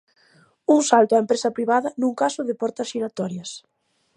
[0.75, 3.49] Un salto á empresa privada nun caso de portas xiratorias.